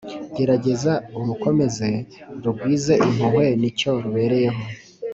gerageza 0.35 0.93
urukomeze 1.19 1.89
rugwize 2.43 2.93
impuhwe 3.07 3.45
ni 3.59 3.69
cyo 3.77 3.91
rubereyeho 4.03 4.61